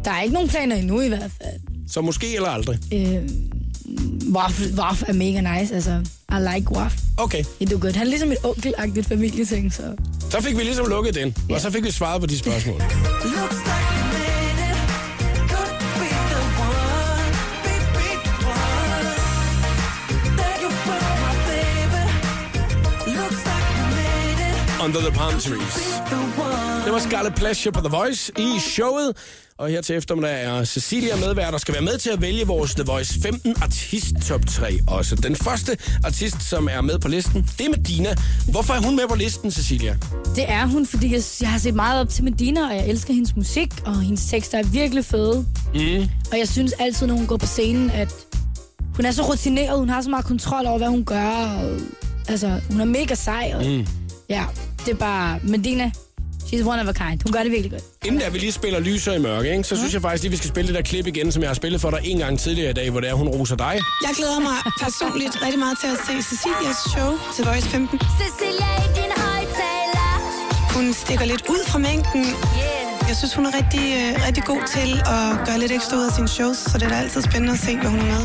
[0.05, 1.61] Der er ikke nogen planer endnu i hvert fald.
[1.89, 2.79] Så måske eller aldrig.
[2.93, 3.23] Øh,
[4.35, 6.01] waffle, waffle er mega nice, altså.
[6.31, 6.99] I like waffle.
[7.17, 7.43] Okay.
[7.59, 7.95] Det er godt.
[7.95, 9.81] Han er ligesom et onkelagtigt familieting, så...
[10.31, 12.81] Så fik vi ligesom lukket den, og så fik vi svaret på de spørgsmål.
[24.85, 26.01] Under the Palm Trees.
[26.85, 29.13] Det var Scarlet Pleasure på The Voice i showet.
[29.57, 32.75] Og her til eftermiddag er Cecilia medvært og skal være med til at vælge vores
[32.75, 35.15] The Voice 15 artist top 3 også.
[35.15, 38.15] Den første artist, som er med på listen, det er Medina.
[38.51, 39.97] Hvorfor er hun med på listen, Cecilia?
[40.35, 43.13] Det er hun, fordi jeg, jeg har set meget op til Medina, og jeg elsker
[43.13, 45.45] hendes musik, og hendes tekster er virkelig fede.
[45.73, 46.09] Mm.
[46.31, 48.13] Og jeg synes altid, når hun går på scenen, at
[48.95, 51.29] hun er så rutineret, hun har så meget kontrol over, hvad hun gør.
[51.29, 51.79] Og,
[52.27, 53.51] altså, hun er mega sej.
[53.55, 53.87] Og, Mm.
[54.29, 54.43] Ja,
[54.85, 55.91] det er bare Medina.
[56.45, 57.19] She's one of a kind.
[57.23, 57.83] Hun gør det virkelig godt.
[58.05, 60.37] Inden der vi lige spiller lyser i mørke, ikke, så synes jeg faktisk lige, vi
[60.37, 62.69] skal spille det der klip igen, som jeg har spillet for dig en gang tidligere
[62.69, 63.73] i dag, hvor det er, hun roser dig.
[64.07, 67.99] Jeg glæder mig personligt rigtig meget til at se Cecilias show til Voice 15.
[68.19, 70.11] Cecilia i din højtaler.
[70.75, 72.25] Hun stikker lidt ud fra mængden.
[73.09, 76.11] Jeg synes, hun er rigtig, øh, rigtig god til at gøre lidt ekstra ud af
[76.11, 78.23] sine shows, så det er da altid spændende at se, hvad hun er med.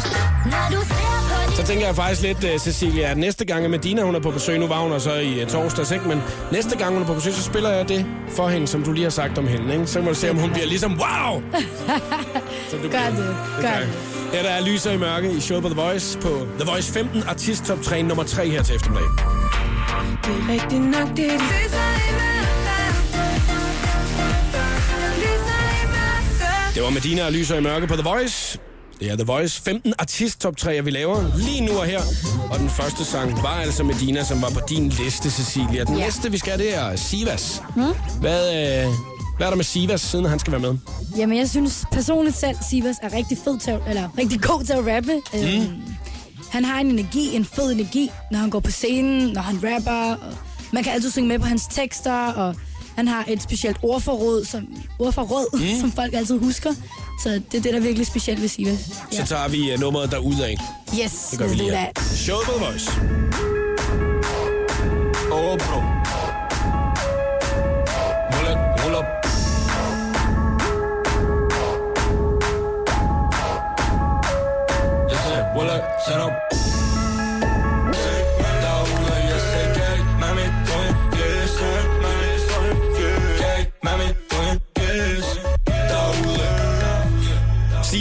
[0.52, 1.19] Når du ser
[1.60, 4.30] Så tænker jeg faktisk lidt, uh, Cecilia, at næste gang, at Medina hun er på
[4.30, 6.08] besøg, nu var hun så i uh, torsdags, ikke?
[6.08, 8.92] men næste gang hun er på besøg, så spiller jeg det for hende, som du
[8.92, 9.72] lige har sagt om hende.
[9.72, 9.86] Ikke?
[9.86, 11.42] Så må du se, om hun bliver ligesom, wow!
[12.70, 13.10] Som du Gør bliver.
[13.10, 13.36] det.
[13.60, 13.88] Gør det.
[14.32, 17.22] Her der er lyser i mørke i showet på The Voice på The Voice 15
[17.28, 19.08] artist top 3 nummer 3 her til eftermiddag.
[20.24, 21.44] Det er rigtigt nok, det er de
[26.74, 28.58] Det var Medina og Lyser i Mørke på The Voice.
[29.00, 32.00] Det er The Voice 15 artist top 3, vi laver lige nu og her.
[32.50, 35.84] Og den første sang var altså Medina, som var på din liste, Cecilia.
[35.84, 36.04] Den Ja.
[36.04, 37.62] næste, vi skal, det er Sivas.
[37.74, 37.84] Hmm?
[38.20, 38.40] Hvad,
[38.84, 38.92] øh,
[39.36, 40.74] hvad er der med Sivas, siden han skal være med?
[41.16, 44.72] Jamen, jeg synes personligt selv, Sivas er rigtig fed til, at- eller rigtig god til
[44.72, 45.12] at rappe.
[45.34, 45.40] Mm.
[45.40, 45.82] Øhm,
[46.50, 50.12] han har en energi, en fed energi, når han går på scenen, når han rapper.
[50.14, 50.34] Og
[50.72, 52.54] man kan altid synge med på hans tekster, og
[53.00, 55.80] han har et specielt ordforråd, som, ordforråd, mm.
[55.80, 56.70] som folk altid husker.
[57.22, 58.78] Så det er det, der er virkelig specielt ved Sivas.
[59.10, 60.56] Så tager vi uh, nummeret derudad.
[61.02, 61.86] Yes, Det gør vi lige her.
[61.94, 62.90] på The Voice.
[65.32, 65.89] Oh, bro.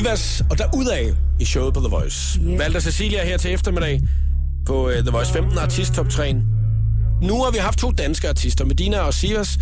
[0.10, 2.40] Sivas og derudaf i showet på The Voice.
[2.40, 2.60] Yeah.
[2.60, 4.02] Valgte Cecilia her til eftermiddag
[4.66, 6.34] på uh, The Voice 15 artist top 3.
[7.22, 9.60] Nu har vi haft to danske artister, Medina og Sivas,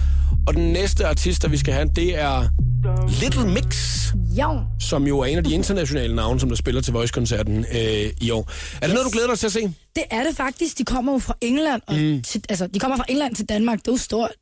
[0.48, 2.48] og den næste artister, vi skal have, det er
[3.22, 4.62] Little Mix, Jo.
[4.80, 8.32] som jo er en af de internationale navne, som der spiller til Voice-koncerten øh, i
[8.32, 8.52] år.
[8.82, 9.62] Er det noget, du glæder dig til at se?
[9.96, 10.78] Det er det faktisk.
[10.78, 12.22] De kommer jo fra England, og mm.
[12.22, 13.80] til, altså, de kommer fra England til Danmark.
[13.80, 14.36] Det er jo stort.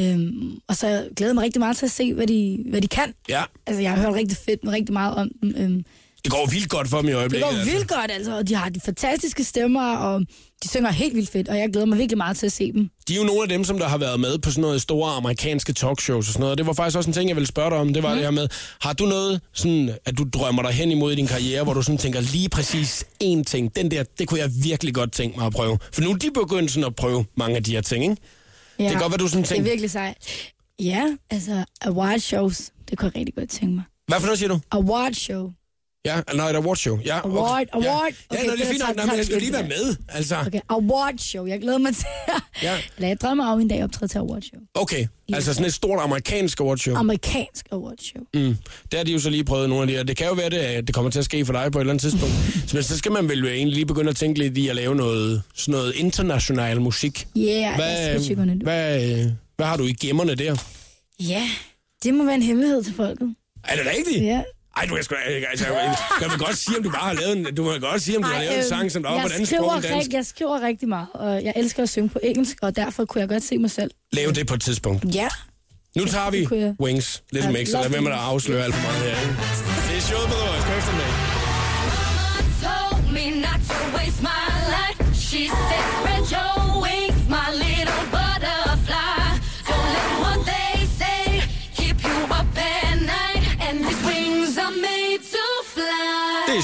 [0.00, 2.88] Øhm, og så glæder jeg mig rigtig meget til at se, hvad de, hvad de
[2.88, 3.14] kan.
[3.28, 3.42] Ja.
[3.66, 5.54] Altså, jeg har hørt rigtig fedt med rigtig meget om dem.
[5.56, 5.84] Øhm,
[6.24, 7.48] Det går vildt godt for dem i Det øjeblikket.
[7.50, 8.36] går vildt godt, altså.
[8.36, 10.20] Og de har de fantastiske stemmer, og
[10.62, 11.48] de synger helt vildt fedt.
[11.48, 12.88] Og jeg glæder mig virkelig meget til at se dem.
[13.08, 15.12] De er jo nogle af dem, som der har været med på sådan noget store
[15.12, 16.58] amerikanske talkshows og sådan noget.
[16.58, 17.94] Det var faktisk også en ting, jeg ville spørge dig om.
[17.94, 18.14] Det var mm.
[18.14, 18.48] det her med,
[18.80, 21.82] har du noget, sådan, at du drømmer dig hen imod i din karriere, hvor du
[21.82, 25.46] sådan tænker lige præcis én ting, den der, det kunne jeg virkelig godt tænke mig
[25.46, 25.78] at prøve.
[25.92, 28.16] For nu er de begyndt sådan at prøve mange af de her ting, ikke?
[28.78, 30.16] Ja, Det kan godt være, du sådan Det er tænker, virkelig sejt.
[30.80, 33.84] Ja, altså, award shows, det kunne jeg rigtig godt tænke mig.
[34.06, 34.60] hvad for noget siger du?
[34.70, 35.52] Award show.
[36.04, 36.98] Ja, nej, et award show.
[37.04, 37.36] Ja, okay.
[37.36, 37.88] Award, ja.
[37.88, 38.10] award.
[38.32, 39.06] Ja, Okay, nå, det er det fint er nok.
[39.06, 39.96] Men jeg skal lige være det med.
[40.08, 41.46] Altså, Okay, award show.
[41.46, 42.04] Jeg glæder mig til
[42.62, 42.76] ja.
[42.96, 44.60] Eller jeg drømmer om en dag optræde til award show.
[44.74, 46.94] Okay, altså sådan et stort amerikansk award show.
[46.96, 48.22] Amerikansk award show.
[48.34, 48.56] Mm.
[48.90, 50.02] Det har de jo så lige prøvet nogle af de her.
[50.02, 51.92] Det kan jo være, det, det kommer til at ske for dig på et eller
[51.92, 52.34] andet tidspunkt.
[52.66, 54.76] Så, men så skal man vel jo egentlig lige begynde at tænke lidt i at
[54.76, 57.26] lave noget, sådan noget international musik.
[57.36, 58.60] Yeah, that's what you're gonna do.
[58.62, 60.56] hvad, øh, hvad har du i gemmerne der?
[61.20, 61.48] Ja,
[62.02, 63.34] det må være en hemmelighed til folket.
[63.64, 64.24] Er det rigtigt?
[64.24, 64.42] Ja.
[64.76, 65.66] Ej, du kan sgu da- altså,
[66.18, 68.22] kan man godt sige, om du bare har lavet en, du kan godt sige, om
[68.22, 70.12] du har lavet en sang, som der er på et jeg andet sprog end dansk.
[70.12, 73.28] Jeg skriver rigtig meget, og jeg elsker at synge på engelsk, og derfor kunne jeg
[73.28, 73.90] godt se mig selv.
[74.12, 75.14] Lav det på et tidspunkt.
[75.14, 75.28] Ja.
[75.96, 76.74] Nu tager vi jeg.
[76.80, 79.20] Wings, Little Ja, lad være med at afsløre alt for meget her.
[79.22, 79.34] Ikke?
[79.88, 80.66] Det er showet på The Voice.
[80.68, 81.12] God eftermiddag.
[82.66, 84.44] told me not to waste my
[84.76, 84.98] life.
[85.28, 85.81] She said,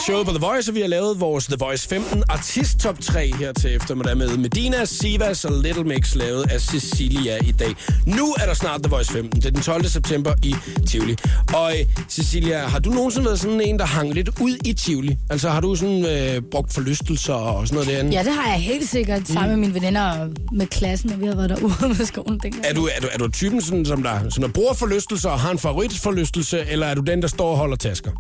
[0.09, 3.33] showet på The Voice, og vi har lavet vores The Voice 15 artist top 3
[3.39, 7.75] her til eftermiddag med Medina, Sivas og Little Mix lavet af Cecilia i dag.
[8.07, 9.41] Nu er der snart The Voice 15.
[9.41, 9.85] Det er den 12.
[9.85, 10.55] september i
[10.87, 11.17] Tivoli.
[11.55, 15.17] Og øh, Cecilia, har du nogensinde været sådan en, der hang lidt ud i Tivoli?
[15.31, 18.13] Altså har du sådan øh, brugt forlystelser og sådan noget derinde?
[18.13, 21.27] Ja, det har jeg helt sikkert sammen med mine veninder og med klassen, og vi
[21.27, 22.65] har været derude med skolen dengang.
[22.67, 25.41] Er du, er, du, er du typen, sådan, som, der, som der bruger forlystelser og
[25.41, 28.11] har en favoritforlystelse, eller er du den, der står og holder tasker?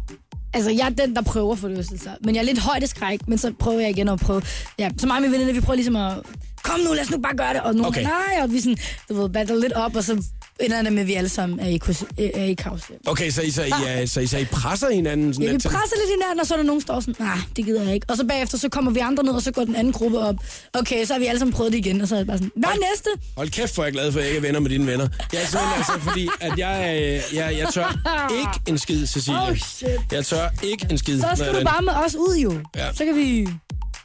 [0.59, 2.11] Altså, jeg er den, der prøver forlystelser.
[2.25, 4.42] Men jeg er lidt højdeskræk, men så prøver jeg igen at prøve.
[4.79, 6.12] Ja, så mig og mine veninder, vi prøver ligesom at...
[6.62, 7.61] Kom nu, lad os nu bare gøre det.
[7.61, 8.01] Og nu, Okay.
[8.01, 8.03] okay.
[8.03, 8.77] nej, og vi sådan,
[9.09, 10.23] du ved, battle lidt op, og så
[10.61, 11.81] ender med, at vi alle sammen er i,
[12.35, 12.83] er i kaos.
[13.07, 15.59] Okay, så I, så, I, er, så I, så I presser hinanden sådan Ja, vi
[15.59, 17.94] presser lidt hinanden, og så er der nogen, der står sådan, nej, det gider jeg
[17.94, 18.07] ikke.
[18.11, 20.37] Og så bagefter, så kommer vi andre ned, og så går den anden gruppe op.
[20.75, 22.53] Okay, så har vi alle sammen prøvet det igen, og så er det bare sådan,
[22.57, 23.11] hvad er næste?
[23.37, 25.09] Hold kæft, hvor er jeg glad for, at jeg ikke er venner med dine venner.
[25.33, 29.51] Jeg er simpelthen altså, fordi at jeg, øh, jeg, jeg tør ikke en skid, Cecilia.
[29.51, 29.88] Oh, shit.
[30.12, 31.21] Jeg tør ikke en skid.
[31.21, 32.53] Så skal du er bare med os ud, jo.
[32.77, 32.92] Ja.
[32.94, 33.49] Så kan vi...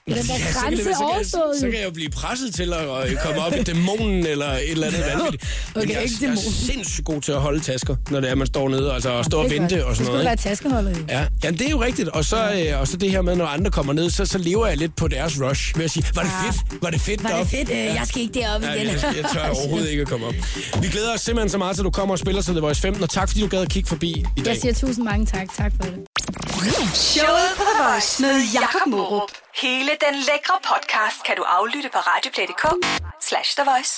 [0.06, 1.74] Det er den der Ja, så, kan det, grænse være- så, kan, jeg, så kan
[1.80, 5.02] jeg jo blive presset til at øh, komme op i dæmonen eller et eller andet
[5.14, 5.44] vanvittigt.
[5.76, 8.36] Men Okay, jeg, ikke jeg er sindssygt god til at holde tasker, når det er,
[8.36, 10.20] man står nede altså, og står og Det er vente og sådan Du noget.
[10.20, 10.26] skulle ikke?
[10.28, 11.20] være taskeholder.
[11.20, 12.10] Ja, ja, det er jo rigtigt.
[12.10, 12.38] Og så,
[12.74, 14.96] øh, og så det her med, når andre kommer ned, så, så lever jeg lidt
[14.96, 16.54] på deres rush ved at sige, var det Ah.
[16.54, 16.84] fedt?
[16.84, 17.70] Var det fedt Var det fedt?
[17.70, 18.88] Øh, Jeg skal ikke derop Ja, igen.
[18.88, 20.34] jeg, jeg tør overhovedet ikke at komme op.
[20.82, 23.04] Vi glæder os simpelthen så meget at du kommer og spiller til The Voice 15,
[23.04, 24.48] og tak fordi du gad at kigge forbi i dag.
[24.48, 25.48] Jeg siger tusind mange tak.
[25.58, 25.94] Tak for det.
[26.64, 29.32] Showet på The Voice med Jakob Morup.
[29.64, 32.66] Hele den lækre podcast kan du aflytte på radioplay.dk
[33.30, 33.92] slash The Voice.